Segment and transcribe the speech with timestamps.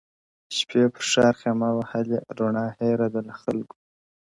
[0.57, 3.75] شپې پر ښار خېمه وهلې، رڼا هېره ده له خلکو.!